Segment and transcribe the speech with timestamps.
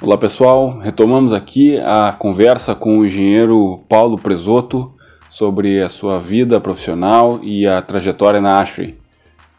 [0.00, 4.94] Olá pessoal, retomamos aqui a conversa com o engenheiro Paulo Presoto
[5.28, 8.96] sobre a sua vida profissional e a trajetória na Ashley.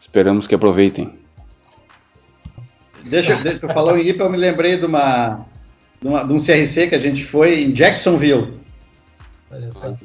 [0.00, 1.12] Esperamos que aproveitem.
[3.04, 5.44] Deixa, tu falou em IPA, eu me lembrei de uma,
[6.00, 8.54] de uma, de um CRC que a gente foi em Jacksonville.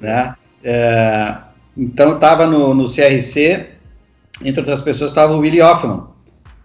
[0.01, 0.35] Né?
[0.61, 1.33] É,
[1.77, 3.69] então estava no, no, CRC,
[4.43, 6.03] entre outras pessoas estava o Willie Hoffman,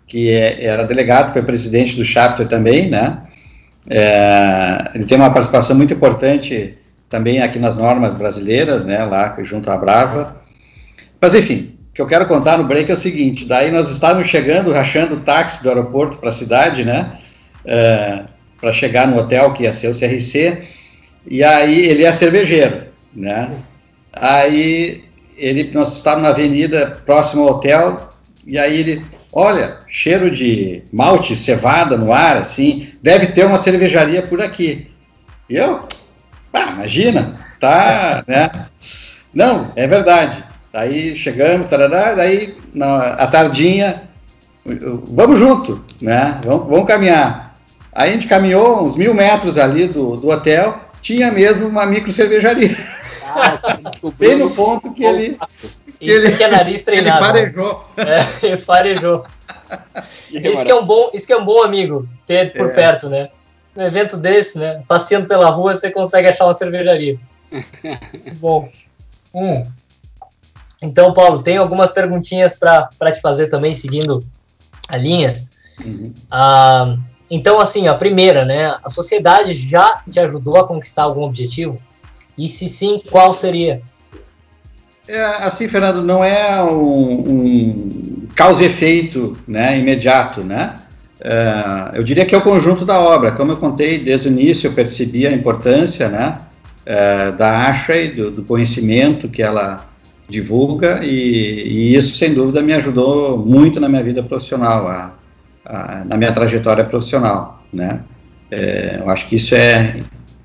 [0.09, 3.30] que é, era delegado, foi presidente do chapter também, né?
[3.89, 6.77] É, ele tem uma participação muito importante
[7.09, 10.37] também aqui nas normas brasileiras, né, lá junto à Brava.
[11.21, 14.29] Mas enfim, o que eu quero contar no break é o seguinte: daí nós estávamos
[14.29, 17.19] chegando, rachando o táxi do aeroporto para a cidade, né,
[17.65, 18.23] é,
[18.61, 20.63] para chegar no hotel que ia ser o CRC,
[21.27, 22.85] e aí ele é cervejeiro,
[23.15, 23.51] né.
[24.13, 25.05] Aí
[25.37, 28.13] ele, nós estávamos na avenida próximo ao hotel,
[28.47, 34.23] e aí ele olha, cheiro de malte, cevada no ar, assim, deve ter uma cervejaria
[34.23, 34.91] por aqui.
[35.49, 35.87] E eu,
[36.53, 38.51] ah, imagina, tá, né?
[39.33, 40.45] Não, é verdade.
[40.73, 44.03] Daí chegamos, tarará, daí na, a tardinha,
[44.65, 46.41] vamos junto, né?
[46.45, 47.57] Vamos, vamos, caminhar.
[47.93, 52.13] Aí a gente caminhou uns mil metros ali do, do hotel, tinha mesmo uma micro
[52.13, 52.77] cervejaria.
[53.35, 55.39] Ah, Bem no ponto que ele
[56.01, 57.37] isso ele, que é nariz treinado.
[57.37, 57.85] Ele farejou.
[57.97, 59.25] É, ele farejou.
[60.33, 62.75] isso, que é um bom, isso que é um bom amigo, ter por é.
[62.75, 63.29] perto, né?
[63.77, 64.83] Um evento desse, né?
[64.89, 67.19] Passeando pela rua, você consegue achar uma cervejaria.
[68.41, 68.71] bom.
[69.35, 69.67] Hum.
[70.83, 74.25] Então, Paulo, tem algumas perguntinhas para te fazer também, seguindo
[74.89, 75.47] a linha.
[75.85, 76.15] Uhum.
[76.31, 76.97] Ah,
[77.31, 78.79] então, assim, a primeira, né?
[78.83, 81.81] A sociedade já te ajudou a conquistar algum objetivo?
[82.41, 83.83] E se sim, qual seria?
[85.07, 90.77] É, assim, Fernando, não é um, um causa e efeito né, imediato, né?
[91.21, 93.33] É, eu diria que é o conjunto da obra.
[93.33, 96.39] Como eu contei desde o início, eu percebi a importância né,
[96.87, 99.87] é, da Ashley, do, do, conhecimento que ela
[100.27, 105.13] divulga, e, e, isso, sem dúvida, me ajudou muito na minha vida profissional, a,
[105.63, 107.63] a, na minha trajetória profissional.
[107.71, 108.01] Né?
[108.51, 110.01] É, eu acho que isso é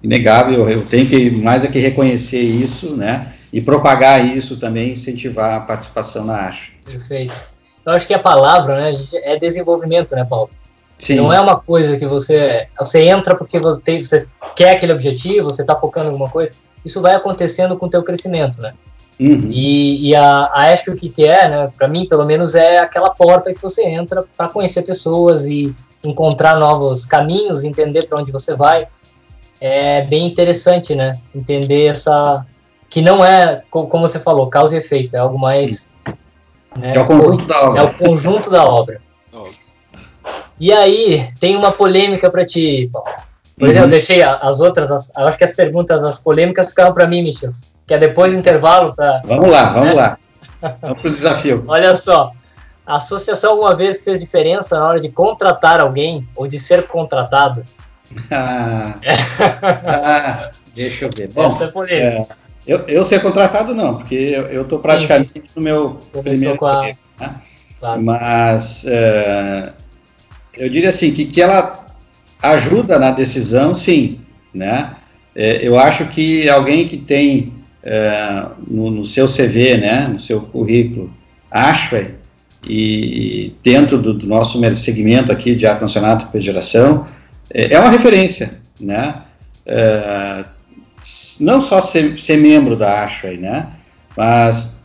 [0.05, 3.33] inegável, eu tenho que mais é que reconhecer isso, né?
[3.55, 6.73] e propagar isso também, incentivar a participação na ASH.
[6.83, 7.33] Perfeito.
[7.85, 8.93] Eu acho que a palavra né,
[9.23, 10.49] é desenvolvimento, né, Paulo?
[10.99, 11.16] Sim.
[11.16, 14.27] Não é uma coisa que você você entra porque você, tem, você
[14.57, 16.53] quer aquele objetivo, você está focando em alguma coisa.
[16.83, 18.73] Isso vai acontecendo com o teu crescimento, né?
[19.17, 19.47] Uhum.
[19.49, 21.72] E, e, a, a Ash o que, que é, né?
[21.77, 25.73] Para mim, pelo menos, é aquela porta que você entra para conhecer pessoas e
[26.03, 28.85] encontrar novos caminhos, entender para onde você vai.
[29.68, 31.18] É bem interessante, né?
[31.34, 32.46] Entender essa
[32.88, 35.92] que não é, como você falou, causa e efeito, é algo mais.
[36.78, 37.81] Né, é o conjunto da obra.
[37.81, 39.02] É o conjunto da obra.
[40.59, 43.09] E aí, tem uma polêmica para ti, Paulo.
[43.58, 43.90] Por exemplo, eu uhum.
[43.90, 47.50] deixei as outras, as, acho que as perguntas, as polêmicas ficaram para mim, Michel.
[47.88, 49.24] Que é depois do intervalo para.
[49.26, 49.94] Vamos lá, vamos né?
[49.96, 50.18] lá.
[50.80, 51.64] Vamos pro desafio.
[51.68, 52.30] Olha só.
[52.86, 57.66] A associação alguma vez fez diferença na hora de contratar alguém ou de ser contratado?
[58.31, 58.99] Ah,
[59.85, 61.29] ah deixa eu ver.
[61.29, 62.05] Bom, Essa é polêmica.
[62.05, 62.27] É,
[62.67, 65.47] eu, eu ser contratado não, porque eu estou praticamente sim, sim.
[65.55, 66.81] no meu Começou primeiro a...
[67.19, 67.35] né?
[67.79, 68.01] claro.
[68.01, 69.73] Mas é,
[70.57, 71.85] eu diria assim que, que ela
[72.41, 74.19] ajuda na decisão, sim,
[74.53, 74.95] né?
[75.35, 80.41] É, eu acho que alguém que tem é, no, no, seu CV, né, no seu
[80.41, 81.13] currículo,
[81.51, 82.16] Ashway,
[82.67, 87.05] e dentro do, do nosso segmento aqui de ar-condicionado e refrigeração,
[87.50, 89.22] é, é uma referência, né?
[89.66, 90.45] É,
[91.39, 93.67] não só ser, ser membro da Ashray, né?
[94.16, 94.78] Mas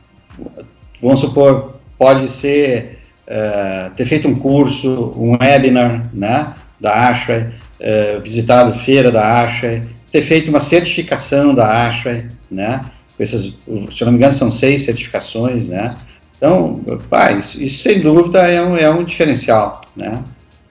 [1.00, 6.54] vamos supor, pode ser uh, ter feito um curso, um webinar, né?
[6.78, 12.84] Da Ashray, uh, visitado feira da Ashray, ter feito uma certificação da Ashray, né?
[13.18, 15.94] Essas, se eu não me engano, são seis certificações, né?
[16.36, 16.80] Então,
[17.10, 20.22] pá, isso, isso, sem dúvida é um, é um diferencial, né?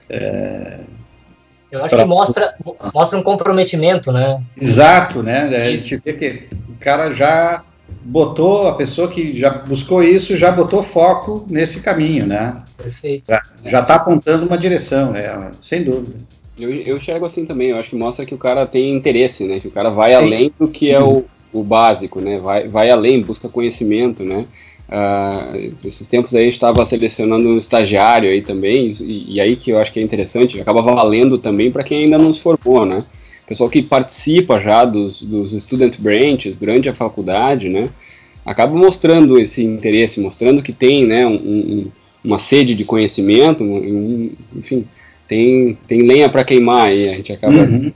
[0.08, 0.78] É,
[1.70, 2.04] eu acho pra...
[2.04, 2.54] que mostra,
[2.92, 4.42] mostra um comprometimento, né?
[4.60, 5.48] Exato, né?
[5.52, 7.62] É, a gente vê que o cara já
[8.02, 12.62] botou, a pessoa que já buscou isso, já botou foco nesse caminho, né?
[12.76, 13.26] Perfeito.
[13.64, 16.16] Já está apontando uma direção, é, sem dúvida.
[16.58, 19.60] Eu, eu enxergo assim também, eu acho que mostra que o cara tem interesse, né?
[19.60, 20.18] Que o cara vai Sim.
[20.18, 22.38] além do que é o, o básico, né?
[22.38, 24.46] Vai, vai além, busca conhecimento, né?
[24.90, 29.78] Uh, esses tempos aí estava selecionando um estagiário aí também, e, e, aí que eu
[29.78, 33.04] acho que é interessante, acaba valendo também para quem ainda não se formou, né?
[33.46, 37.88] Pessoal que participa já dos, dos student branches durante a faculdade, né?
[38.44, 41.92] Acaba mostrando esse interesse, mostrando que tem, né, um, um,
[42.24, 44.86] uma sede de conhecimento, um, enfim,
[45.28, 47.54] tem, tem lenha para queimar aí, a gente acaba.
[47.54, 47.92] Uhum.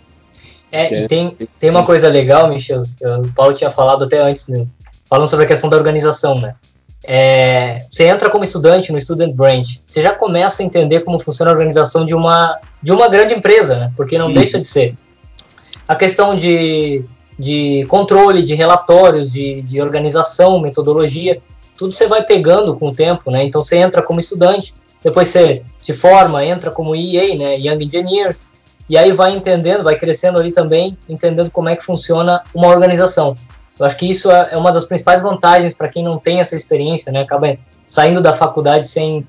[0.71, 4.67] É, e tem, tem uma coisa legal, Michel, o Paulo tinha falado até antes, né?
[5.09, 6.55] falando sobre a questão da organização, né?
[7.07, 11.51] É, você entra como estudante no Student Branch, você já começa a entender como funciona
[11.51, 13.93] a organização de uma, de uma grande empresa, né?
[13.95, 14.97] porque não deixa de ser.
[15.87, 17.05] A questão de,
[17.39, 21.43] de controle, de relatórios, de, de organização, metodologia,
[21.77, 23.45] tudo você vai pegando com o tempo, né?
[23.45, 24.73] Então você entra como estudante,
[25.03, 27.59] depois você se forma, entra como EA, né?
[27.59, 28.47] Young Engineers,
[28.89, 33.37] e aí vai entendendo, vai crescendo ali também, entendendo como é que funciona uma organização.
[33.79, 36.55] Eu acho que isso é, é uma das principais vantagens para quem não tem essa
[36.55, 37.23] experiência, né?
[37.23, 37.57] Acaba
[37.87, 39.27] saindo da faculdade sem,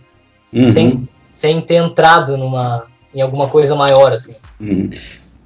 [0.53, 0.71] uhum.
[0.71, 2.83] sem, sem ter entrado numa,
[3.13, 4.35] em alguma coisa maior, assim.
[4.59, 4.89] Uhum.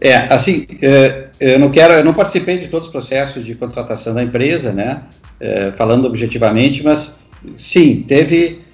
[0.01, 4.13] É, assim, é, eu não quero, eu não participei de todos os processos de contratação
[4.13, 5.03] da empresa, né?
[5.39, 7.17] É, falando objetivamente, mas
[7.57, 8.67] sim, teve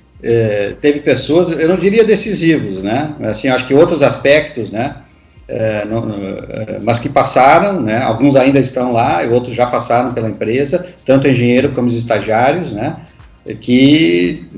[0.81, 3.13] teve pessoas, eu não diria decisivos, né?
[3.25, 4.95] Assim, acho que outros aspectos, né?
[5.47, 8.01] É, não, é, mas que passaram, né?
[8.01, 12.73] Alguns ainda estão lá, e outros já passaram pela empresa, tanto engenheiro como os estagiários,
[12.73, 12.97] né?
[13.61, 14.49] Que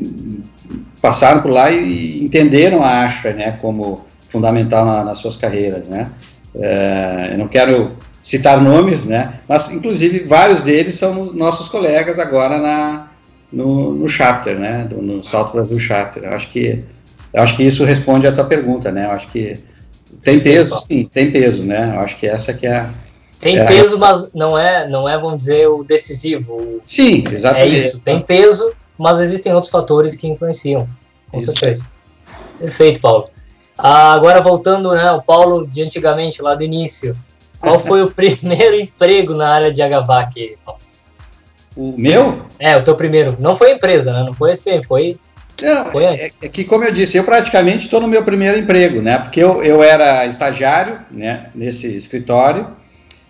[1.01, 3.57] passaram por lá e entenderam a Ashra, né?
[3.62, 6.10] Como fundamental na, nas suas carreiras, né?
[6.56, 9.39] É, eu não quero citar nomes, né?
[9.48, 13.07] Mas inclusive vários deles são nossos colegas agora na
[13.51, 14.86] no, no Charter, né?
[14.89, 16.24] Do, no Salto Brasil Charter.
[16.24, 16.84] Eu acho que
[17.34, 19.06] eu acho que isso responde à tua pergunta, né?
[19.06, 19.60] Eu acho que
[20.21, 21.94] tem peso, sim, tem peso, né?
[21.95, 22.94] Eu acho que essa que é a
[23.39, 26.81] tem é peso, mas não é, não é, vamos dizer, o decisivo.
[26.86, 27.71] Sim, exatamente.
[27.71, 30.88] É isso, tem peso, mas existem outros fatores que influenciam,
[31.31, 31.88] com isso certeza.
[32.59, 33.30] Perfeito, Paulo.
[33.77, 37.15] Ah, agora voltando, né, o Paulo de antigamente, lá do início.
[37.60, 40.81] Qual foi o primeiro emprego na área de HVAC, Paulo?
[41.75, 42.42] O meu?
[42.57, 43.38] É, o teu primeiro.
[43.39, 44.24] Não foi empresa, né?
[44.24, 45.19] Não foi SPM, foi.
[45.62, 49.01] Não, foi é, é, que, como eu disse, eu praticamente estou no meu primeiro emprego,
[49.01, 49.18] né?
[49.18, 52.68] Porque eu, eu era estagiário né, nesse escritório,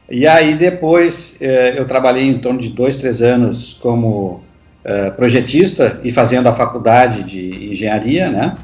[0.10, 4.44] e aí depois eh, eu trabalhei em torno de dois, três anos como
[4.84, 8.56] eh, projetista e fazendo a faculdade de engenharia, né?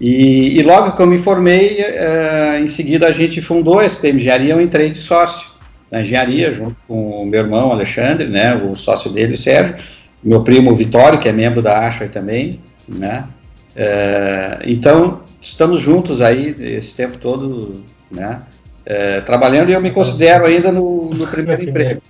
[0.00, 4.20] E, e logo que eu me formei, eh, em seguida a gente fundou a SPM
[4.20, 5.48] Engenharia, eu entrei de sócio
[5.90, 9.76] na engenharia, junto com o meu irmão Alexandre, né, o sócio dele, Sérgio,
[10.22, 13.26] meu primo Vitório, que é membro da Ashway também, né,
[13.74, 18.42] é, então estamos juntos aí esse tempo todo, né,
[18.84, 22.02] é, trabalhando e eu me considero ainda no, no primeiro emprego.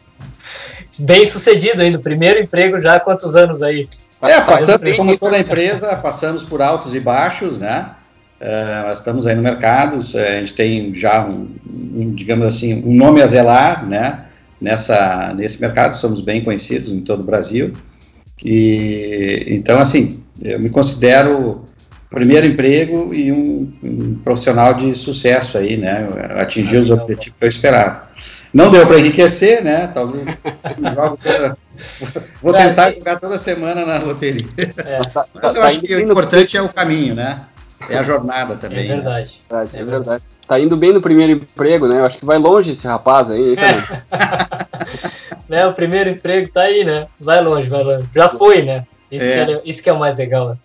[1.00, 3.88] Bem sucedido aí, no primeiro emprego já há quantos anos aí?
[4.22, 7.90] É, passamos, como toda empresa, passamos por altos e baixos, né,
[8.38, 13.22] Uh, estamos aí no mercado, a gente tem já um, um, digamos assim, um nome
[13.22, 14.26] a zelar, né?
[14.60, 17.74] Nessa, nesse mercado, somos bem conhecidos em todo o Brasil.
[18.44, 20.15] E então, assim,
[20.52, 21.66] eu me considero
[22.08, 26.08] primeiro emprego e um, um profissional de sucesso aí, né?
[26.36, 28.06] Atingir ah, os objetivos que eu esperava.
[28.54, 29.90] Não deu para enriquecer, né?
[29.92, 30.24] Talvez
[30.94, 31.58] jogo toda,
[32.40, 34.48] vou tentar jogar toda semana na loteria.
[34.78, 37.42] É, tá, Mas eu tá acho que o importante é o caminho, né?
[37.90, 38.90] É a jornada também.
[38.90, 39.40] É verdade.
[39.50, 39.68] Né?
[39.74, 40.22] É, é verdade.
[40.48, 41.98] Tá indo bem no primeiro emprego, né?
[41.98, 43.56] Eu acho que vai longe esse rapaz aí.
[45.48, 47.08] né, o primeiro emprego tá aí, né?
[47.20, 48.06] Vai longe, vai longe.
[48.14, 48.86] Já foi, né?
[49.10, 49.44] Isso, é.
[49.44, 50.50] Que, é, isso que é o mais legal.
[50.50, 50.56] Né?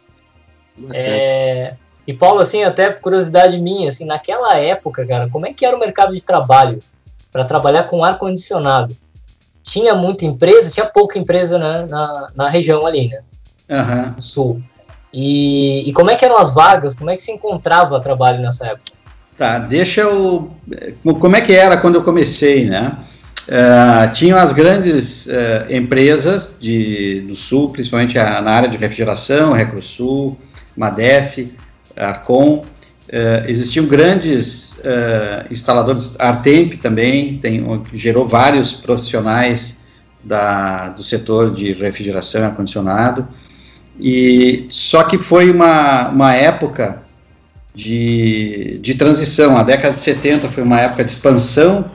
[0.94, 1.74] É,
[2.06, 5.80] e Paulo, assim, até curiosidade minha, assim, naquela época, cara, como é que era o
[5.80, 6.82] mercado de trabalho
[7.32, 8.96] para trabalhar com ar condicionado?
[9.64, 13.22] Tinha muita empresa, tinha pouca empresa na, na, na região ali, né?
[13.70, 14.20] Uhum.
[14.20, 14.62] Sul.
[15.14, 16.96] E, e, como é que eram as vagas?
[16.96, 18.92] Como é que se encontrava trabalho nessa época?
[19.38, 20.52] Tá, deixa eu.
[21.04, 22.98] Como é que era quando eu comecei, né?
[23.48, 25.32] Uh, tinham as grandes uh,
[25.70, 30.38] empresas de, do Sul, principalmente a, na área de refrigeração, Recrosul,
[30.78, 31.52] Madef,
[31.96, 32.66] Arcon.
[33.10, 34.80] Uh, existiam grandes
[35.52, 39.80] instaladores, Artemp também, tem, gerou vários profissionais
[40.24, 43.28] da, do setor de refrigeração e ar-condicionado.
[44.00, 47.04] E só que foi uma, uma época
[47.76, 49.58] de, de transição.
[49.58, 51.92] A década de 70 foi uma época de expansão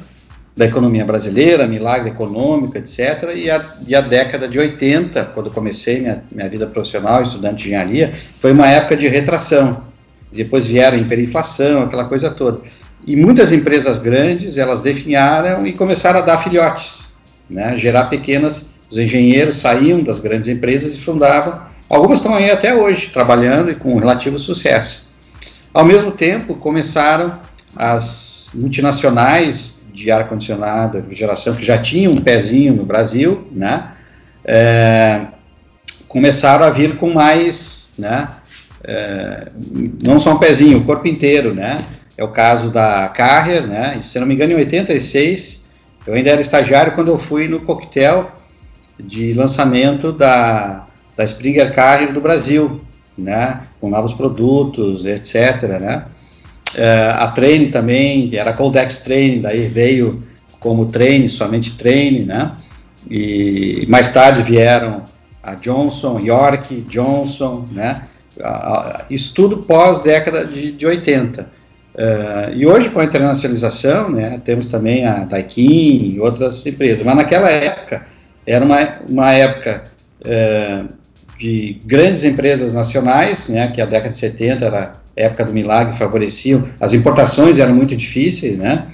[0.57, 3.31] da economia brasileira, milagre econômico, etc.
[3.35, 7.69] E a, e a década de 80, quando comecei minha, minha vida profissional, estudante de
[7.69, 9.83] engenharia, foi uma época de retração.
[10.33, 12.61] Depois vieram hiperinflação, aquela coisa toda.
[13.07, 17.07] E muitas empresas grandes, elas definharam e começaram a dar filhotes,
[17.49, 17.77] né?
[17.77, 18.75] gerar pequenas...
[18.89, 23.77] Os engenheiros saíam das grandes empresas e fundavam Algumas estão aí até hoje, trabalhando e
[23.77, 25.07] com relativo sucesso.
[25.73, 27.39] Ao mesmo tempo, começaram
[27.77, 33.93] as multinacionais de ar-condicionado, refrigeração, que já tinham um pezinho no Brasil, né?
[34.45, 35.23] É,
[36.07, 38.29] começaram a vir com mais, né?
[38.87, 39.49] é,
[40.03, 41.85] não só um pezinho, o corpo inteiro, né?
[42.17, 44.01] É o caso da Carrier, né?
[44.05, 45.65] Se não me engano, em 86,
[46.07, 48.31] eu ainda era estagiário quando eu fui no coquetel
[48.99, 50.87] de lançamento da,
[51.17, 52.81] da Springer Carrier do Brasil,
[53.19, 53.63] né?
[53.81, 56.05] Com novos produtos, etc, né?
[56.75, 60.23] É, a Train também, era Coldex Train, daí veio
[60.59, 62.53] como Train, somente Train, né?
[63.09, 65.05] E mais tarde vieram
[65.43, 68.03] a Johnson, York, Johnson, né?
[69.09, 71.43] Isso tudo pós década de, de 80.
[71.43, 71.47] Uh,
[71.97, 77.03] eh, e hoje, com a internacionalização, né, temos também a Daikin e outras empresas.
[77.03, 78.07] Mas naquela época,
[78.47, 79.85] era uma, uma época
[80.21, 80.89] uh,
[81.39, 86.65] de grandes empresas nacionais, né, que a década de 70 era época do milagre, favoreciam.
[86.79, 88.89] As importações eram muito difíceis, né?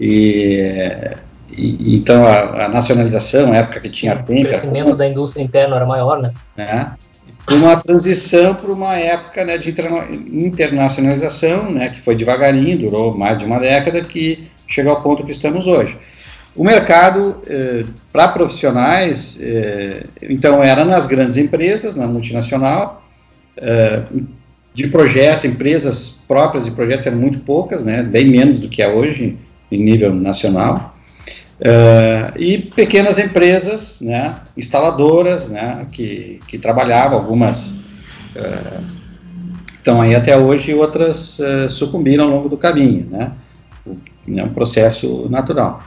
[0.00, 1.14] E,
[1.56, 4.48] e então a, a, nacionalização, a época que tinha Arpenca...
[4.48, 6.32] O crescimento como, da indústria interna era maior, né?
[6.56, 6.92] né?
[7.50, 9.74] uma transição para uma época né, de
[10.32, 15.32] internacionalização, né, que foi devagarinho, durou mais de uma década, que chegou ao ponto que
[15.32, 15.98] estamos hoje.
[16.54, 23.02] O mercado eh, para profissionais, eh, então, era nas grandes empresas, na multinacional,
[23.56, 24.02] eh,
[24.74, 28.88] de projeto, empresas próprias de projetos eram muito poucas, né, bem menos do que é
[28.88, 29.36] hoje
[29.70, 30.94] em nível nacional.
[31.60, 37.72] Uh, e pequenas empresas, né, instaladoras, né, que, que trabalhavam, algumas
[38.34, 38.82] uh,
[39.72, 43.32] estão aí até hoje e outras uh, sucumbiram ao longo do caminho, né,
[44.26, 45.82] é um processo natural.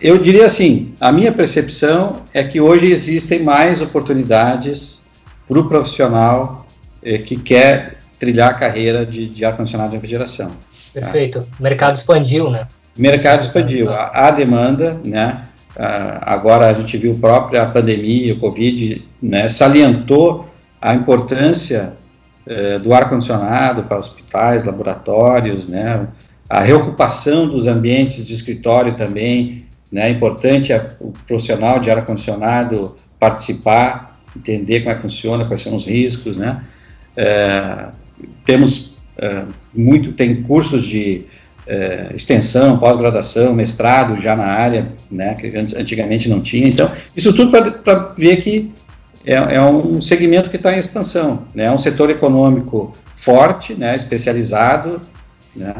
[0.00, 5.02] eu diria assim, a minha percepção é que hoje existem mais oportunidades
[5.48, 6.61] para o profissional
[7.02, 10.48] eh, que quer trilhar a carreira de, de ar-condicionado de refrigeração.
[10.48, 11.00] Tá?
[11.00, 12.68] Perfeito, o mercado expandiu, né?
[12.96, 15.48] O mercado expandiu, a, a demanda, né?
[16.20, 20.46] agora a gente viu a própria pandemia, o Covid, né, salientou
[20.80, 21.94] a importância
[22.46, 26.08] eh, do ar-condicionado para hospitais, laboratórios, né,
[26.48, 32.96] a reocupação dos ambientes de escritório também, né, é importante a, o profissional de ar-condicionado
[33.18, 36.62] participar, entender como é que funciona, quais são os riscos, né,
[37.16, 37.86] é,
[38.44, 39.42] temos é,
[39.74, 41.24] muito, tem cursos de
[41.66, 46.68] é, extensão, pós-graduação, mestrado já na área, né, que antigamente não tinha.
[46.68, 47.50] Então, isso tudo
[47.82, 48.72] para ver que
[49.24, 53.94] é, é, um segmento que está em expansão, né, é um setor econômico forte, né,
[53.94, 55.00] especializado,
[55.54, 55.74] né,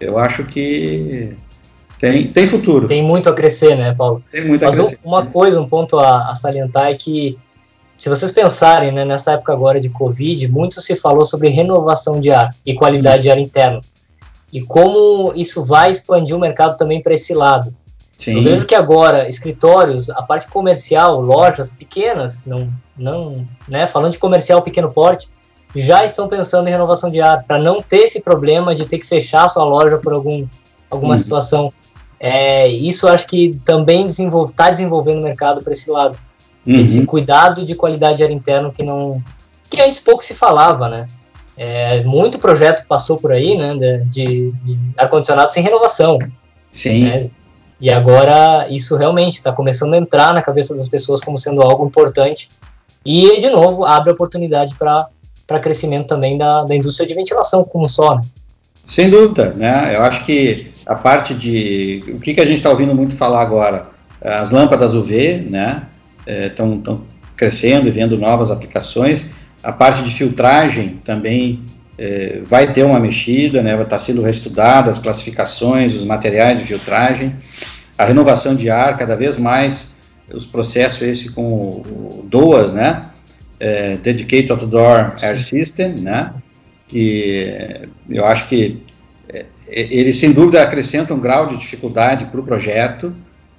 [0.00, 1.32] eu acho que
[1.98, 2.86] tem, tem futuro.
[2.86, 4.22] Tem muito a crescer, né, Paulo?
[4.30, 5.00] Tem muito Mas a crescer.
[5.02, 7.38] uma coisa, um ponto a, a salientar é que
[7.96, 12.30] se vocês pensarem, né, nessa época agora de Covid, muito se falou sobre renovação de
[12.30, 13.80] ar e qualidade de ar interno
[14.54, 17.74] e como isso vai expandir o mercado também para esse lado.
[18.16, 18.36] Sim.
[18.36, 24.18] Eu vejo que agora escritórios, a parte comercial, lojas pequenas, não, não, né, falando de
[24.20, 25.28] comercial pequeno porte,
[25.74, 29.06] já estão pensando em renovação de ar para não ter esse problema de ter que
[29.06, 30.46] fechar sua loja por algum,
[30.88, 31.18] alguma uhum.
[31.18, 31.72] situação.
[32.20, 36.16] É, isso acho que também está desenvolve, tá desenvolvendo o mercado para esse lado.
[36.66, 36.80] Uhum.
[36.80, 39.22] Esse cuidado de qualidade de ar interno que não
[39.68, 41.08] que antes pouco se falava, né?
[41.56, 43.74] É, muito projeto passou por aí, né,
[44.08, 46.18] de, de ar-condicionado sem renovação.
[46.70, 47.04] Sim.
[47.04, 47.30] Né?
[47.80, 51.86] E agora isso realmente está começando a entrar na cabeça das pessoas como sendo algo
[51.86, 52.50] importante.
[53.04, 58.16] E, de novo, abre oportunidade para crescimento também da, da indústria de ventilação como só.
[58.16, 58.22] Né?
[58.86, 59.94] Sem dúvida, né?
[59.94, 62.04] Eu acho que a parte de.
[62.08, 63.88] O que, que a gente está ouvindo muito falar agora?
[64.20, 65.82] As lâmpadas UV, né?
[66.26, 69.26] Estão é, crescendo e vendo novas aplicações.
[69.62, 71.62] A parte de filtragem também
[71.98, 76.64] é, vai ter uma mexida, né, vai estar sendo reestudada as classificações, os materiais de
[76.64, 77.34] filtragem,
[77.96, 79.92] a renovação de ar, cada vez mais
[80.32, 83.06] os processos esse com o DOAS, né,
[83.60, 86.30] é, Dedicated Outdoor Air System, né,
[86.88, 88.82] que eu acho que
[89.66, 93.14] ele sem dúvida acrescenta um grau de dificuldade para o projeto,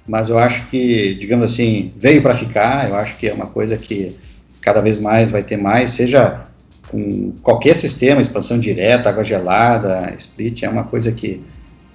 [0.06, 3.76] mas eu acho que, digamos assim, veio para ficar, eu acho que é uma coisa
[3.76, 4.16] que
[4.60, 6.46] cada vez mais vai ter mais, seja
[6.88, 11.42] com qualquer sistema, expansão direta, água gelada, split, é uma coisa que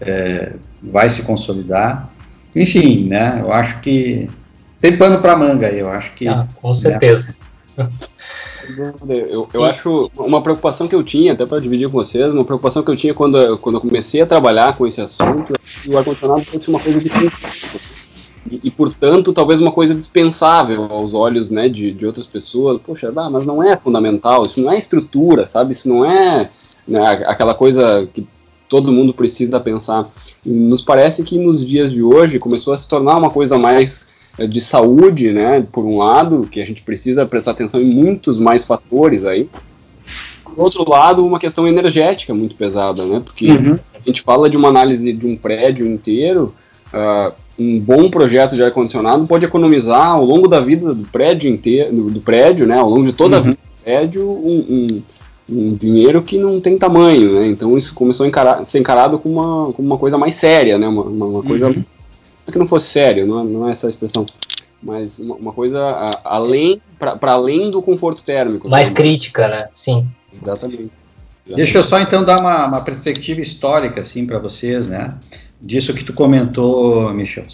[0.01, 2.09] é, vai se consolidar.
[2.53, 4.29] Enfim, né, eu acho que
[4.79, 6.27] tem pano para manga aí, eu acho que...
[6.27, 7.35] Ah, com certeza.
[7.77, 8.93] Né,
[9.29, 12.83] eu, eu acho uma preocupação que eu tinha, até para dividir com vocês, uma preocupação
[12.83, 15.53] que eu tinha quando, eu, quando eu comecei a trabalhar com esse assunto,
[15.87, 17.60] o ar-condicionado fosse uma coisa difícil
[18.49, 22.79] e, e, portanto, talvez uma coisa dispensável aos olhos né, de, de outras pessoas.
[22.81, 25.73] Poxa, ah, mas não é fundamental, isso não é estrutura, sabe?
[25.73, 26.49] Isso não é
[26.87, 28.25] né, aquela coisa que
[28.67, 30.09] todo mundo precisa pensar.
[30.45, 34.07] E nos parece que nos dias de hoje começou a se tornar uma coisa mais
[34.37, 38.39] eh, de saúde, né, por um lado, que a gente precisa prestar atenção em muitos
[38.39, 39.49] mais fatores aí,
[40.43, 43.21] por outro lado, uma questão energética muito pesada, né?
[43.23, 43.79] Porque uhum.
[43.93, 46.53] a gente fala de uma análise de um prédio inteiro,
[46.93, 51.93] uh, um bom projeto de ar-condicionado pode economizar ao longo da vida do prédio inteiro,
[51.93, 52.77] do, do prédio, né?
[52.77, 53.41] Ao longo de toda uhum.
[53.41, 55.01] a vida do prédio, um, um,
[55.49, 57.47] um, dinheiro que não tem tamanho, né?
[57.47, 60.87] Então isso começou a encarar, ser encarado como uma, como uma coisa mais séria, né?
[60.87, 61.83] Uma, uma, uma coisa uhum.
[62.51, 64.25] que não fosse sério, não, é, não é essa a expressão
[64.81, 68.67] mas uma, uma coisa a, além para além do conforto térmico.
[68.67, 69.69] Mais crítica, né?
[69.73, 70.07] Sim.
[70.41, 70.91] Exatamente.
[71.45, 75.13] Deixa eu só então dar uma, uma perspectiva histórica assim para vocês, né?
[75.61, 77.45] Disso que tu comentou, Michel.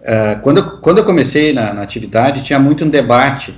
[0.00, 3.56] Uh, quando, eu, quando eu comecei na, na, atividade, tinha muito um debate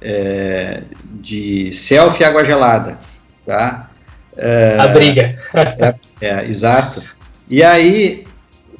[0.00, 2.98] é, de selfie e água gelada,
[3.44, 3.90] tá?
[4.34, 5.36] Uh, A briga.
[6.20, 7.02] é, é, exato.
[7.48, 8.26] E aí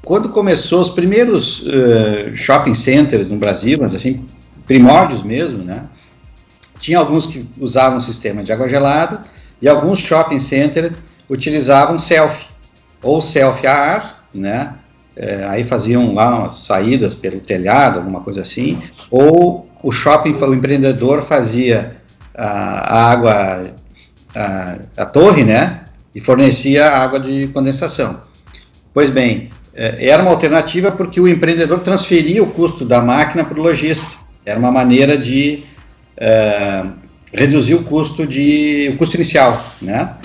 [0.08, 4.24] quando começou os primeiros uh, shopping centers no Brasil, mas assim,
[4.66, 5.82] primórdios mesmo, né?
[6.80, 9.24] Tinha alguns que usavam sistema de água gelada
[9.60, 10.92] e alguns shopping centers
[11.28, 12.46] utilizavam selfie,
[13.02, 14.75] ou selfie a ar, né?
[15.16, 18.80] É, aí faziam lá umas saídas pelo telhado, alguma coisa assim,
[19.11, 21.97] ou o shopping, o empreendedor fazia
[22.35, 23.70] a, a água,
[24.35, 25.80] a, a torre, né?
[26.14, 28.20] E fornecia água de condensação.
[28.94, 33.58] Pois bem, é, era uma alternativa porque o empreendedor transferia o custo da máquina para
[33.58, 34.16] o lojista.
[34.44, 35.64] Era uma maneira de
[36.16, 36.85] é,
[37.32, 40.16] reduzir o custo de o custo inicial, né?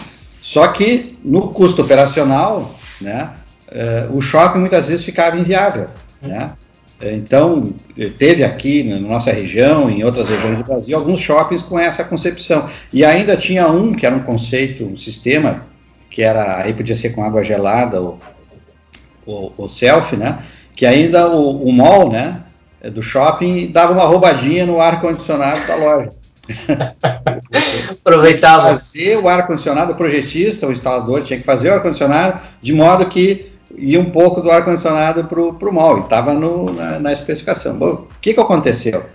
[0.42, 3.30] Só que no custo operacional, né,
[4.12, 5.90] o shopping muitas vezes ficava inviável,
[6.22, 6.52] né?
[7.02, 7.74] Então,
[8.18, 12.70] teve aqui na nossa região, em outras regiões do Brasil, alguns shoppings com essa concepção.
[12.94, 15.66] E ainda tinha um, que era um conceito, um sistema,
[16.10, 18.20] que era, aí podia ser com água gelada ou,
[19.26, 20.40] o, o selfie, né?
[20.74, 22.44] Que ainda o, o mall, né?
[22.92, 26.12] Do shopping dava uma roubadinha no ar condicionado da loja.
[28.06, 28.64] Aproveitava.
[28.64, 32.74] fazer o ar condicionado, o projetista, o instalador tinha que fazer o ar condicionado de
[32.74, 37.14] modo que ia um pouco do ar condicionado para o mall e estava na, na,
[37.14, 37.78] especificação.
[37.78, 39.06] Bom, o que, que aconteceu?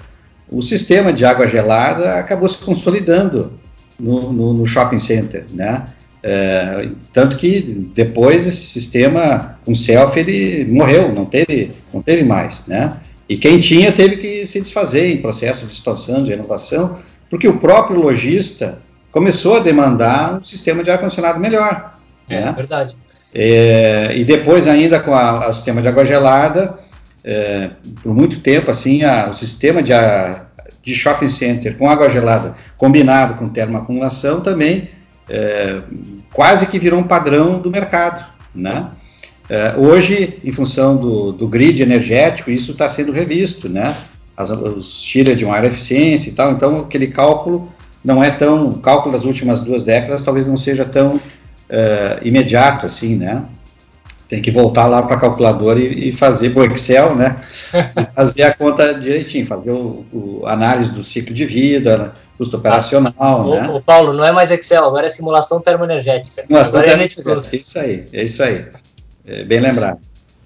[0.51, 3.53] O sistema de água gelada acabou se consolidando
[3.99, 5.89] no, no, no shopping center, né?
[6.21, 12.67] É, tanto que depois esse sistema com selfie ele morreu, não teve, não teve mais,
[12.67, 12.99] né?
[13.29, 16.99] E quem tinha teve que se desfazer em processo de expansão, de renovação,
[17.31, 18.79] porque o próprio lojista
[19.13, 21.99] começou a demandar um sistema de ar condicionado melhor.
[22.29, 22.53] É né?
[22.57, 22.97] verdade.
[23.35, 26.79] É, e depois ainda com o sistema de água gelada,
[27.23, 27.71] é,
[28.03, 30.47] por muito tempo assim, a, o sistema de, a,
[30.83, 34.89] de shopping center com água gelada combinado com termoacumulação também
[35.29, 35.83] é,
[36.33, 38.25] quase que virou um padrão do mercado.
[38.55, 38.89] Né?
[39.49, 43.95] É, hoje, em função do, do grid energético, isso está sendo revisto, né?
[44.37, 47.73] As, os Chile de maior eficiência e tal, então aquele cálculo
[48.05, 51.21] não é tão, o cálculo das últimas duas décadas talvez não seja tão
[51.69, 53.43] é, imediato assim, né?
[54.29, 57.37] Tem que voltar lá para a calculadora e, e, fazer o Excel, né?
[58.15, 63.63] fazer a conta direitinho, fazer o, o análise do ciclo de vida, custo operacional, ah,
[63.63, 63.69] né?
[63.71, 66.43] O, Paulo, não é mais Excel, agora é simulação termoenergética.
[66.43, 68.67] Simulação é termoenergética, é isso aí, é isso aí.
[69.27, 69.99] É, bem lembrado.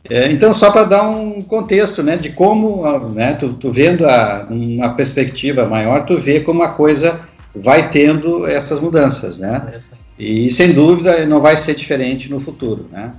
[0.08, 4.46] É, então, só para dar um contexto, né, de como, né, tu, tu vendo a,
[4.50, 7.20] uma perspectiva maior, tu vê como a coisa
[7.54, 9.78] vai tendo essas mudanças, né?
[10.22, 13.12] E sem dúvida não vai ser diferente no futuro, né?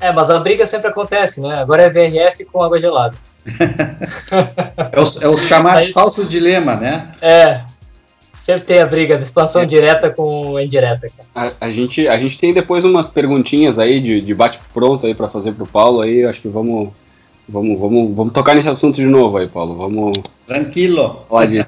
[0.00, 1.54] É, mas a briga sempre acontece, né?
[1.54, 3.16] Agora é VRF com água gelada.
[4.92, 7.12] é, os, é os chamados Aí, falsos dilema, né?
[7.20, 7.60] É,
[8.46, 9.66] Sempre tem a briga da expansão é.
[9.66, 11.10] direta com indireta.
[11.34, 15.26] A, a, gente, a gente tem depois umas perguntinhas aí de, de bate-pronto aí para
[15.26, 16.24] fazer pro Paulo aí.
[16.24, 16.90] Acho que vamos,
[17.48, 19.76] vamos, vamos, vamos tocar nesse assunto de novo aí, Paulo.
[19.76, 20.16] Vamos.
[20.46, 21.24] Tranquilo.
[21.28, 21.66] Pode.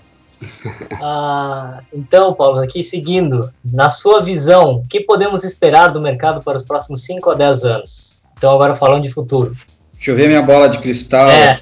[1.03, 6.57] Ah, então, Paulo, aqui seguindo, na sua visão, o que podemos esperar do mercado para
[6.57, 8.23] os próximos 5 a 10 anos?
[8.37, 9.55] Então, agora falando de futuro.
[9.95, 11.29] Deixa eu ver minha bola de cristal.
[11.29, 11.61] É.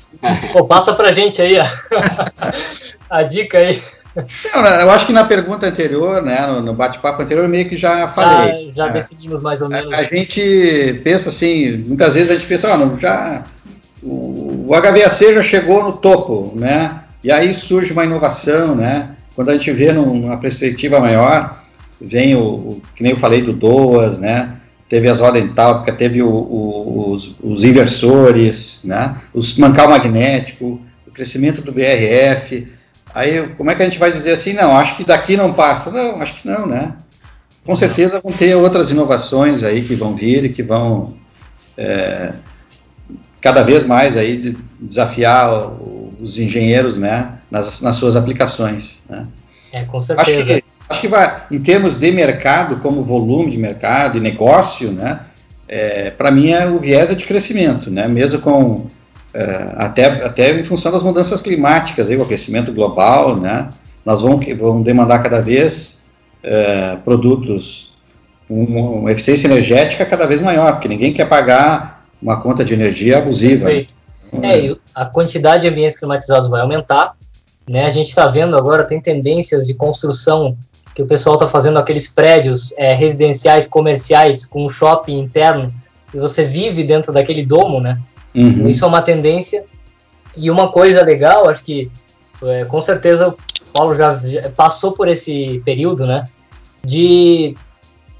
[0.52, 1.64] Pô, passa pra gente aí ó.
[3.08, 3.82] a dica aí.
[4.54, 8.70] Não, eu acho que na pergunta anterior, né, no, bate-papo anterior, meio que já falei.
[8.70, 9.00] Já, já né?
[9.00, 9.92] decidimos mais ou menos.
[9.92, 13.44] A, a, gente pensa assim, muitas vezes a gente pensa, ah, não, já
[14.02, 17.02] o, o HVAC já chegou no topo, né?
[17.26, 19.16] E aí surge uma inovação, né?
[19.34, 21.60] Quando a gente vê numa perspectiva maior,
[22.00, 24.52] vem o, o que nem eu falei do DOAS, né?
[24.88, 29.16] Teve as rodas entálpicas, teve o, o, os, os, inversores, né?
[29.34, 32.68] Os mancal magnético, o crescimento do BRF,
[33.12, 35.90] Aí, como é que a gente vai dizer assim, não, acho que daqui não passa?
[35.90, 36.92] Não, acho que não, né?
[37.64, 41.14] Com certeza vão ter outras inovações aí que vão vir e que vão
[41.76, 42.34] é,
[43.40, 45.48] cada vez mais aí desafiar
[46.20, 49.26] os engenheiros, né, nas, nas suas aplicações, né?
[49.72, 50.38] É, com certeza.
[50.38, 54.92] Acho que acho que vai, em termos de mercado, como volume de mercado e negócio,
[54.92, 55.20] né?
[55.68, 58.06] É, para mim é o viés é de crescimento, né?
[58.06, 58.86] Mesmo com
[59.34, 63.68] é, até, até em função das mudanças climáticas, aí, o aquecimento global, né?
[64.04, 66.00] Nós vamos, vamos demandar cada vez
[66.42, 67.92] é, produtos
[68.48, 73.18] com uma eficiência energética cada vez maior, porque ninguém quer pagar uma conta de energia
[73.18, 73.66] abusiva.
[73.66, 73.94] Perfeito.
[74.42, 77.14] É, a quantidade de ambientes climatizados vai aumentar.
[77.68, 77.86] Né?
[77.86, 80.56] A gente está vendo agora, tem tendências de construção
[80.94, 85.72] que o pessoal está fazendo aqueles prédios é, residenciais comerciais com um shopping interno
[86.14, 88.00] e você vive dentro daquele domo, né?
[88.34, 88.66] Uhum.
[88.66, 89.64] Isso é uma tendência.
[90.36, 91.90] E uma coisa legal, acho que
[92.42, 93.36] é, com certeza o
[93.72, 96.28] Paulo já, já, passou por esse período, né?
[96.84, 97.54] De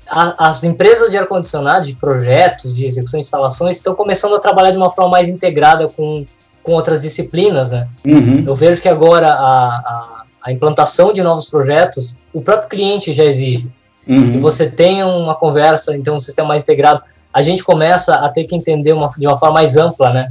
[0.09, 4.71] a, as empresas de ar-condicionado, de projetos, de execução de instalações, estão começando a trabalhar
[4.71, 6.25] de uma forma mais integrada com,
[6.63, 7.89] com outras disciplinas, né?
[8.05, 8.45] Uhum.
[8.47, 13.25] Eu vejo que agora a, a, a, implantação de novos projetos, o próprio cliente já
[13.25, 13.71] exige.
[14.07, 14.35] Uhum.
[14.35, 17.03] E você tem uma conversa, então um sistema mais integrado
[17.37, 20.29] a gente começa a ter que entender uma, de uma forma mais ampla, né?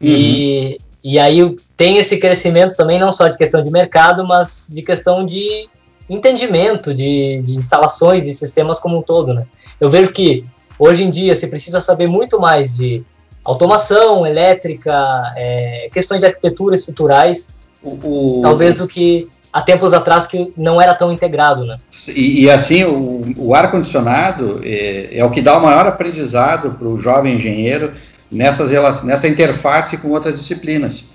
[0.00, 0.08] Uhum.
[0.08, 4.80] E, e aí tem esse crescimento também, não só de questão de mercado, mas de
[4.80, 5.68] questão de
[6.08, 9.46] entendimento de, de instalações e sistemas como um todo, né?
[9.80, 10.44] Eu vejo que
[10.78, 13.02] hoje em dia você precisa saber muito mais de
[13.44, 14.92] automação, elétrica,
[15.36, 20.80] é, questões de arquitetura estruturais, o, o, talvez do que há tempos atrás que não
[20.80, 21.78] era tão integrado, né?
[22.14, 26.86] E, e assim, o, o ar-condicionado é, é, o que dá o maior aprendizado para
[26.86, 27.92] o jovem engenheiro
[28.30, 31.06] nessas, nessa interface com outras disciplinas.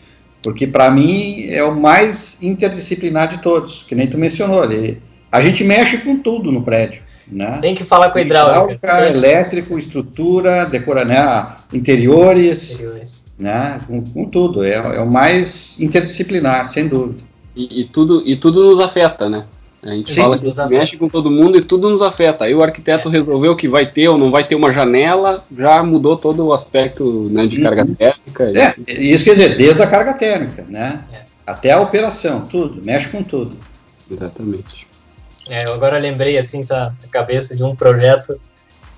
[0.43, 5.01] Porque, para mim, é o mais interdisciplinar de todos, que nem tu mencionou ali.
[5.31, 7.01] A gente mexe com tudo no prédio.
[7.27, 7.59] Né?
[7.61, 8.73] Tem que falar com a hidráulica.
[8.73, 11.55] hidráulica elétrico, estrutura, decora, né?
[11.71, 13.25] interiores, interiores.
[13.39, 13.79] Né?
[13.87, 14.63] Com, com tudo.
[14.63, 17.23] É, é o mais interdisciplinar, sem dúvida.
[17.55, 19.45] E, e, tudo, e tudo nos afeta, né?
[19.83, 22.45] A gente Sim, fala que mexe com todo mundo e tudo nos afeta.
[22.45, 23.11] Aí o arquiteto é.
[23.13, 27.29] resolveu que vai ter ou não vai ter uma janela, já mudou todo o aspecto
[27.31, 27.63] né, de uhum.
[27.63, 28.43] carga térmica.
[28.87, 31.03] É, isso quer dizer, desde a carga térmica, né?
[31.11, 31.21] É.
[31.45, 33.57] Até a operação, tudo, mexe com tudo.
[34.09, 34.87] Exatamente.
[35.49, 38.39] É, eu agora lembrei assim a cabeça de um projeto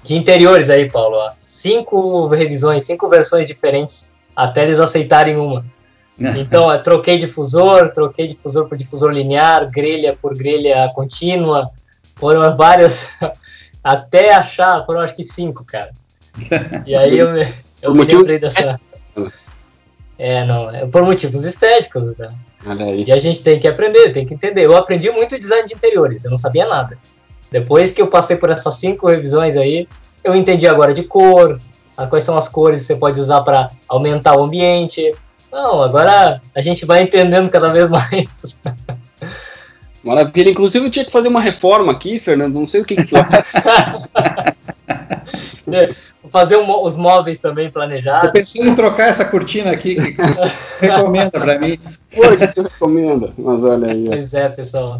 [0.04, 1.16] de interiores aí, Paulo.
[1.16, 1.32] Ó.
[1.38, 5.66] Cinco revisões, cinco versões diferentes, até eles aceitarem uma.
[6.38, 11.72] Então, eu troquei difusor, troquei difusor por difusor linear, grelha por grelha contínua,
[12.16, 13.10] foram várias,
[13.84, 15.92] até achar, foram acho que cinco, cara.
[16.86, 18.80] E aí eu me, eu me lembrei dessa.
[20.18, 22.34] É, não, é por motivos estéticos, né?
[23.06, 24.66] E a gente tem que aprender, tem que entender.
[24.66, 26.98] Eu aprendi muito design de interiores, eu não sabia nada.
[27.52, 29.88] Depois que eu passei por essas cinco revisões aí,
[30.24, 31.60] eu entendi agora de cor,
[32.10, 35.14] quais são as cores que você pode usar para aumentar o ambiente,
[35.54, 38.60] não, agora a gente vai entendendo cada vez mais.
[40.04, 40.50] Maravilha.
[40.50, 42.56] Inclusive eu tinha que fazer uma reforma aqui, Fernando.
[42.56, 43.24] Não sei o que, que tu é,
[46.22, 48.28] Vou fazer um, os móveis também planejados.
[48.28, 49.96] Tô pensando em trocar essa cortina aqui.
[49.96, 50.22] Que
[50.88, 51.80] recomenda para mim.
[52.54, 53.32] Tu recomenda?
[53.38, 54.06] Mas olha aí.
[54.08, 55.00] Pois é, pessoal.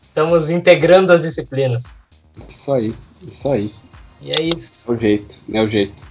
[0.00, 1.98] Estamos integrando as disciplinas.
[2.48, 2.94] Isso aí,
[3.26, 3.74] isso aí.
[4.22, 4.90] E é isso.
[4.90, 6.02] É o jeito, é o jeito.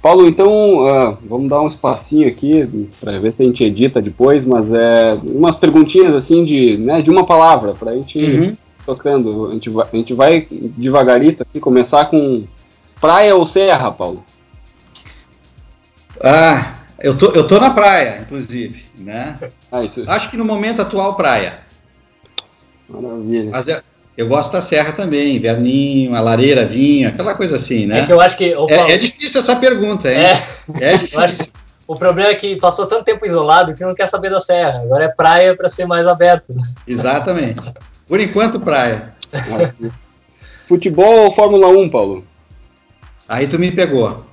[0.00, 4.44] Paulo, então uh, vamos dar um espacinho aqui para ver se a gente edita depois,
[4.44, 8.56] mas é umas perguntinhas assim de, né, de uma palavra para a gente uhum.
[8.86, 9.46] tocando.
[9.46, 12.44] A gente, vai, a gente vai devagarito aqui, começar com
[13.00, 14.24] praia ou serra, Paulo?
[16.22, 19.38] Ah, eu tô, eu tô na praia, inclusive, né?
[19.70, 19.80] Ah.
[20.08, 21.58] Acho que no momento atual praia.
[22.88, 23.50] Maravilha.
[23.50, 23.82] Mas é,
[24.18, 28.00] eu gosto da serra também, verninho, a lareira, vinho, aquela coisa assim, né?
[28.00, 28.52] É que eu acho que.
[28.52, 30.18] Paulo, é, é, difícil essa pergunta, hein?
[30.18, 31.46] É, é difícil.
[31.86, 34.80] o problema é que passou tanto tempo isolado que não quer saber da serra.
[34.80, 36.52] Agora é praia para ser mais aberto.
[36.84, 37.62] Exatamente.
[38.08, 39.14] Por enquanto, praia.
[40.66, 42.24] Futebol ou Fórmula 1, Paulo?
[43.28, 44.24] Aí tu me pegou.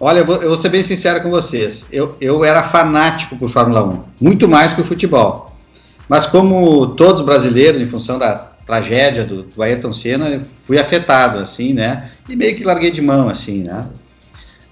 [0.00, 1.86] Olha, eu vou, eu vou ser bem sincero com vocês.
[1.92, 5.54] Eu, eu era fanático por Fórmula 1, muito mais que o futebol.
[6.08, 11.72] Mas como todos brasileiros, em função da tragédia do, do Ayrton Senna, fui afetado, assim,
[11.72, 12.10] né?
[12.28, 13.86] E meio que larguei de mão, assim, né?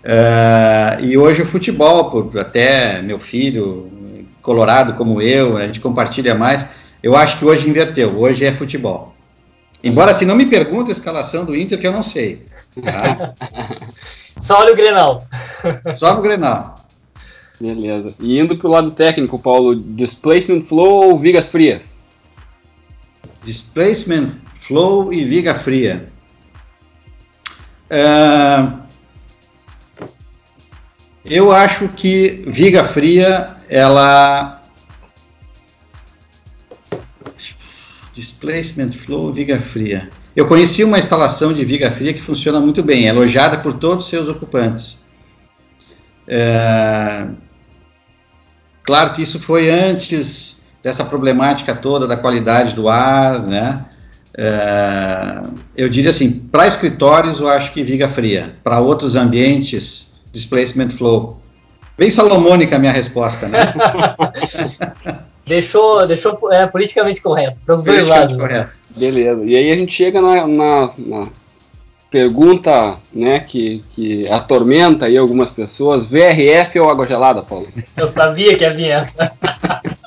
[0.05, 3.91] Uh, e hoje o futebol, por até meu filho,
[4.41, 6.67] colorado como eu, a gente compartilha mais.
[7.03, 9.15] Eu acho que hoje inverteu, hoje é futebol.
[9.83, 12.47] Embora assim, não me pergunte a escalação do Inter, que eu não sei.
[12.83, 13.35] Tá?
[14.39, 15.27] Só olha o Grenal.
[15.93, 16.85] Só no Grenal.
[17.61, 18.15] Beleza.
[18.21, 21.98] E indo para o lado técnico, Paulo, displacement flow ou vigas frias?
[23.43, 26.09] Displacement Flow e Viga Fria.
[27.91, 28.79] Uh,
[31.25, 34.63] eu acho que Viga Fria, ela.
[38.15, 40.11] Displacement Flow Viga Fria.
[40.39, 44.05] Eu conheci uma instalação de viga fria que funciona muito bem, é elogiada por todos
[44.05, 45.05] os seus ocupantes.
[46.29, 47.27] É...
[48.85, 53.85] Claro que isso foi antes dessa problemática toda da qualidade do ar, né?
[54.37, 55.41] É...
[55.77, 61.41] Eu diria assim, para escritórios eu acho que viga fria, para outros ambientes, displacement flow.
[61.97, 63.59] Bem salomônica a minha resposta, né?
[65.45, 68.37] deixou deixou é, politicamente correto, para os dois lados.
[68.37, 68.71] Correto.
[68.97, 69.45] Beleza.
[69.45, 71.29] E aí a gente chega na, na, na
[72.11, 77.69] pergunta né, que, que atormenta aí algumas pessoas: VRF ou água gelada, Paulo?
[77.97, 79.33] Eu sabia que havia essa.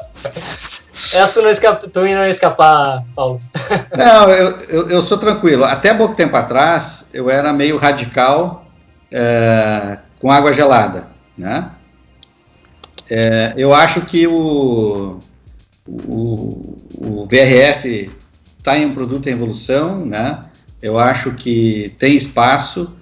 [1.13, 3.41] essa não escapa, tu não ia escapar, Paulo.
[3.95, 5.63] Não, eu, eu, eu, sou tranquilo.
[5.63, 8.65] Até pouco tempo atrás, eu era meio radical
[9.11, 11.07] é, com água gelada.
[11.37, 11.69] Né?
[13.09, 15.19] É, eu acho que o,
[15.87, 18.11] o, o VRF
[18.57, 20.45] está em um produto em evolução, né?
[20.81, 22.95] Eu acho que tem espaço,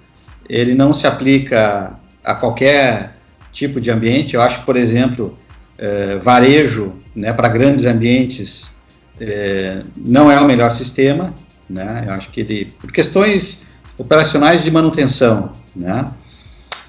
[0.48, 1.94] ele não se aplica
[2.24, 3.14] a qualquer
[3.52, 4.34] tipo de ambiente.
[4.34, 5.38] Eu acho que, por exemplo,
[5.80, 8.70] é, varejo né, para grandes ambientes
[9.18, 11.34] é, não é o melhor sistema.
[11.68, 12.04] Né?
[12.06, 13.62] Eu acho que ele, por questões
[13.96, 16.10] operacionais de manutenção, né?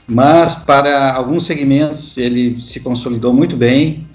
[0.07, 4.07] mas para alguns segmentos ele se consolidou muito bem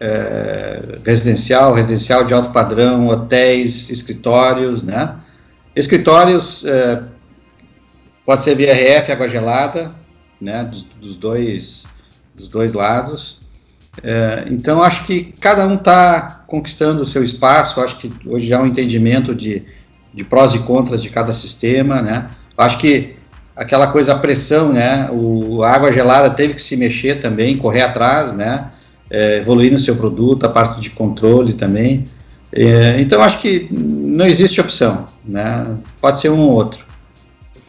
[0.00, 5.16] é, residencial, residencial de alto padrão, hotéis, escritórios, né?
[5.74, 7.02] Escritórios é,
[8.24, 9.92] pode ser VRF, água gelada,
[10.40, 10.64] né?
[10.64, 11.84] Dos, dos dois,
[12.34, 13.40] dos dois lados.
[14.02, 17.80] É, então acho que cada um está conquistando o seu espaço.
[17.80, 19.64] Acho que hoje há um entendimento de,
[20.14, 22.26] de prós e contras de cada sistema, né?
[22.56, 23.16] Acho que
[23.56, 25.08] aquela coisa a pressão, né?
[25.10, 28.70] O a água gelada teve que se mexer também, correr atrás, né?
[29.10, 32.06] é, evoluir no seu produto, a parte de controle também.
[32.52, 35.66] É, então acho que não existe opção, né?
[36.00, 36.86] Pode ser um ou outro.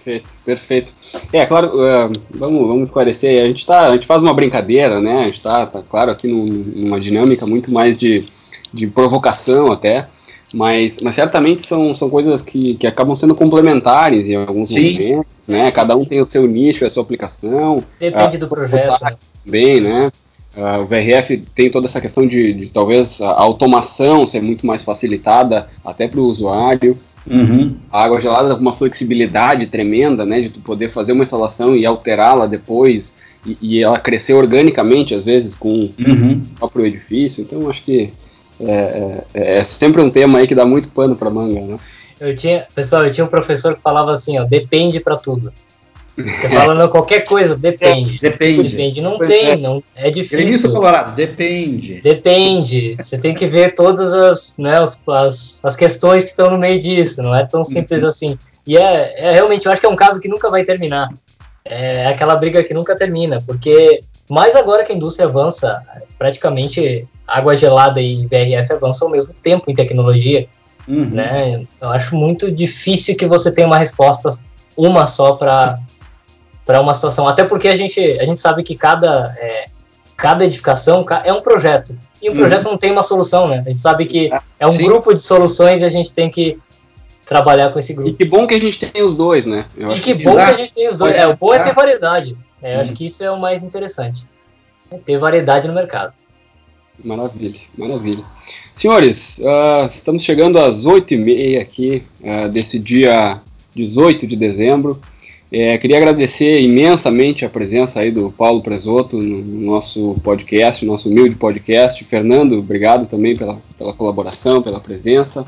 [0.10, 0.94] Perfeito, perfeito.
[1.32, 5.20] É, claro, uh, vamos, vamos esclarecer, a gente, tá, a gente faz uma brincadeira, né?
[5.20, 8.26] A gente está, tá, claro, aqui num, numa dinâmica muito mais de,
[8.74, 10.08] de provocação até,
[10.52, 14.94] mas, mas certamente são, são coisas que, que acabam sendo complementares em alguns Sim.
[14.94, 15.70] momentos, né?
[15.70, 17.84] Cada um tem o seu nicho, a sua aplicação.
[18.00, 19.04] Depende uh, do projeto.
[19.04, 19.16] Né?
[19.46, 20.12] Também, né?
[20.58, 24.82] Uh, o VRF tem toda essa questão de, de, talvez a automação ser muito mais
[24.82, 26.98] facilitada até para o usuário.
[27.30, 27.76] Uhum.
[27.92, 31.86] A água gelada com uma flexibilidade tremenda, né, de tu poder fazer uma instalação e
[31.86, 33.14] alterá-la depois
[33.46, 36.42] e, e, ela crescer organicamente às vezes com uhum.
[36.54, 37.42] o próprio edifício.
[37.42, 38.12] Então acho que
[38.60, 41.80] é, é, é, sempre um tema aí que dá muito pano para manga, né?
[42.20, 45.54] Eu tinha, pessoal, eu tinha um professor que falava assim, ó, depende para tudo.
[46.24, 48.20] Você falando qualquer coisa, depende.
[48.20, 48.70] Depende.
[48.70, 49.02] Depende.
[49.02, 49.56] Não pois tem, é.
[49.56, 50.48] não é difícil.
[50.48, 52.02] Isso, Colorado, depende.
[52.02, 52.96] Depende.
[52.98, 57.22] Você tem que ver todas as, né, as, as questões que estão no meio disso.
[57.22, 58.10] Não é tão simples uhum.
[58.10, 58.40] assim.
[58.66, 61.08] E é, é, realmente, eu acho que é um caso que nunca vai terminar.
[61.66, 65.82] É aquela briga que nunca termina, porque mais agora que a indústria avança,
[66.18, 70.48] praticamente água gelada e BRF avançam ao mesmo tempo em tecnologia.
[70.88, 71.10] Uhum.
[71.10, 71.66] Né?
[71.80, 74.30] Eu acho muito difícil que você tenha uma resposta
[74.76, 75.80] uma só para
[76.70, 77.28] para uma situação.
[77.28, 79.70] Até porque a gente, a gente sabe que cada, é,
[80.16, 81.98] cada edificação é um projeto.
[82.22, 82.74] E um projeto uhum.
[82.74, 83.64] não tem uma solução, né?
[83.66, 84.84] A gente sabe que é um Sim.
[84.84, 86.60] grupo de soluções e a gente tem que
[87.26, 88.12] trabalhar com esse grupo.
[88.12, 89.66] E que bom que a gente tem os dois, né?
[89.76, 90.46] Eu e que, que bom exato.
[90.46, 91.16] que a gente tem os dois.
[91.16, 92.38] É, o bom é ter variedade.
[92.62, 92.82] É, uhum.
[92.82, 94.28] Acho que isso é o mais interessante.
[94.92, 96.14] É ter variedade no mercado.
[97.04, 98.24] Maravilha, maravilha.
[98.76, 103.42] Senhores, uh, estamos chegando às 8h30 aqui uh, desse dia
[103.74, 105.02] 18 de dezembro.
[105.52, 111.36] É, queria agradecer imensamente a presença aí do Paulo Presoto no nosso podcast, nosso humilde
[111.36, 112.04] podcast.
[112.06, 115.46] Fernando, obrigado também pela, pela colaboração, pela presença.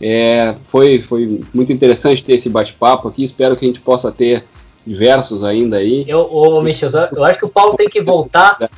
[0.00, 3.24] É, foi, foi muito interessante ter esse bate-papo aqui.
[3.24, 4.44] Espero que a gente possa ter
[4.86, 6.06] diversos ainda aí.
[6.08, 8.70] Eu, ô, Michel, eu acho que o Paulo tem que voltar.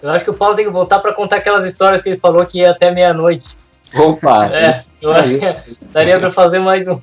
[0.00, 2.44] Eu acho que o Paulo tem que voltar para contar aquelas histórias que ele falou
[2.46, 3.56] que ia até meia-noite.
[3.94, 4.46] Opa!
[4.46, 6.96] É, eu acho que daria para fazer mais um.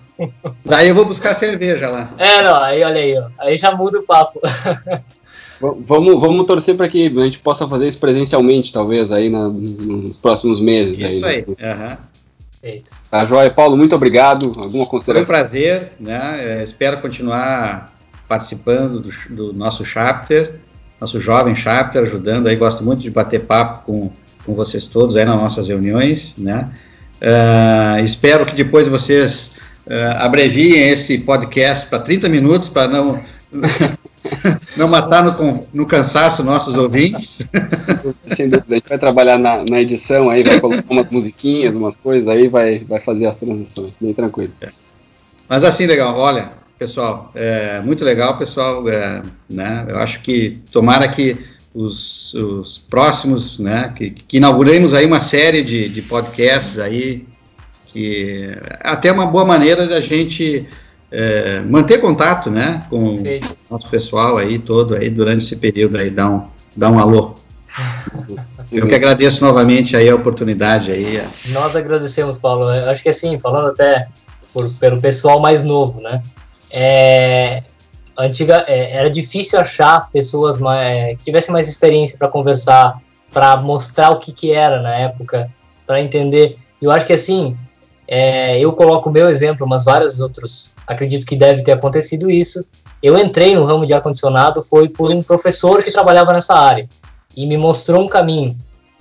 [0.66, 2.12] Daí eu vou buscar cerveja lá.
[2.18, 4.40] É, não, aí olha aí, ó, aí já muda o papo.
[5.62, 10.18] Vamos, vamos torcer para que a gente possa fazer isso presencialmente, talvez, aí na, nos
[10.18, 10.98] próximos meses.
[10.98, 11.46] Isso aí.
[12.64, 12.72] aí.
[12.72, 12.82] Uhum.
[13.12, 13.52] Tá, Joia.
[13.52, 14.54] Paulo, muito obrigado.
[14.56, 15.12] Alguma consideração?
[15.12, 16.38] Foi um prazer, né?
[16.40, 17.94] É, espero continuar
[18.26, 20.62] participando do, do, nosso chapter,
[20.98, 22.56] nosso jovem chapter, ajudando aí.
[22.56, 24.12] Gosto muito de bater papo com
[24.50, 26.72] com vocês todos aí nas nossas reuniões, né?
[27.22, 29.52] Uh, espero que depois vocês
[29.86, 33.20] uh, abreviem esse podcast para 30 minutos, para não
[34.78, 37.42] não matar no, no cansaço nossos ouvintes.
[38.32, 41.96] Sem dúvida, a gente vai trabalhar na, na, edição aí, vai colocar umas musiquinhas, umas
[41.96, 44.54] coisas aí, vai, vai fazer as transições, bem tranquilo.
[45.48, 51.08] Mas assim, legal, olha, pessoal, é muito legal, pessoal, é, né, eu acho que tomara
[51.08, 51.38] que
[51.74, 57.28] os, os próximos, né, que, que, inauguremos aí uma série de, de podcasts aí,
[57.88, 60.68] que até uma boa maneira da gente
[61.12, 63.24] é, manter contato, né, com o
[63.70, 67.36] nosso pessoal aí todo aí durante esse período aí, dá um, dá um alô.
[68.72, 71.24] Eu que agradeço novamente aí a oportunidade aí.
[71.48, 72.72] Nós agradecemos, Paulo.
[72.72, 74.08] Eu acho que assim, falando até
[74.54, 76.22] por, pelo pessoal mais novo, né?
[76.72, 77.64] É,
[78.26, 83.02] antiga, é, era difícil achar pessoas mais, é, que tivessem mais experiência para conversar,
[83.32, 85.50] para mostrar o que, que era na época,
[85.86, 86.58] para entender.
[86.82, 87.58] Eu acho que assim,
[88.08, 92.66] é, eu coloco o meu exemplo, mas vários outros acredito que deve ter acontecido isso.
[93.02, 96.90] Eu entrei no ramo de ar-condicionado foi por um professor que trabalhava nessa área
[97.36, 98.58] e me mostrou um caminho.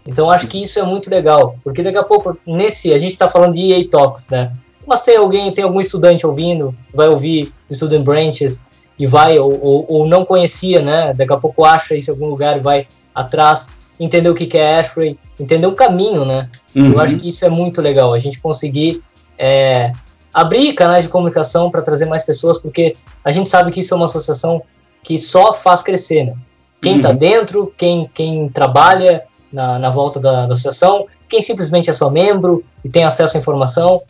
[0.07, 3.29] Então acho que isso é muito legal, porque daqui a pouco nesse a gente está
[3.29, 4.53] falando de EA Talks, né?
[4.87, 8.63] Mas tem alguém, tem algum estudante ouvindo, vai ouvir Student Branches
[8.99, 11.15] e vai ou, ou, ou não conhecia, né?
[11.15, 14.59] Daqui a pouco acha isso em algum lugar e vai atrás, entender o que, que
[14.59, 16.49] é Ashray, entender o caminho, né?
[16.75, 16.93] Uhum.
[16.93, 19.03] Eu acho que isso é muito legal, a gente conseguir
[19.37, 19.93] é,
[20.33, 23.97] abrir canais de comunicação para trazer mais pessoas, porque a gente sabe que isso é
[23.97, 24.63] uma associação
[25.03, 26.35] que só faz crescer, né?
[26.81, 27.17] Quem está uhum.
[27.17, 32.65] dentro, quem, quem trabalha na, na volta da, da, associação, quem simplesmente é só membro
[32.85, 34.03] e tem acesso à informação,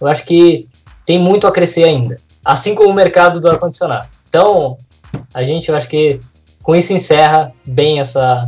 [0.00, 0.68] eu acho que
[1.04, 2.20] tem muito a crescer ainda.
[2.44, 4.08] Assim como o mercado do ar-condicionado.
[4.36, 4.76] Então,
[5.32, 6.20] a gente, eu acho que
[6.62, 8.46] com isso encerra bem essa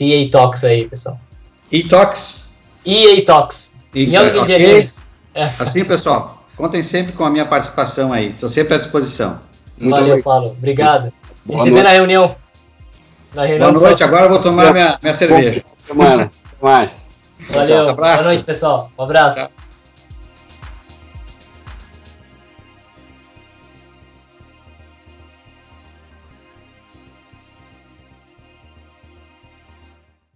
[0.00, 1.16] EA Talks aí, pessoal.
[1.70, 2.50] E-Talks?
[2.84, 3.70] EA Talks.
[3.94, 5.06] Young Engineers.
[5.32, 5.44] É.
[5.60, 8.30] Assim, pessoal, contem sempre com a minha participação aí.
[8.30, 9.38] Estou sempre à disposição.
[9.78, 10.24] Muito Valeu, obrigado.
[10.24, 10.50] Paulo.
[10.58, 11.12] Obrigado.
[11.48, 12.34] A gente se vê na reunião.
[13.32, 14.02] Na reunião Boa noite.
[14.02, 15.64] Agora eu vou tomar minha, minha cerveja.
[15.86, 16.32] Semana.
[16.60, 16.90] mais.
[17.50, 17.94] Valeu.
[17.94, 18.90] Boa noite, pessoal.
[18.98, 19.36] Um abraço.
[19.36, 19.50] Tchau.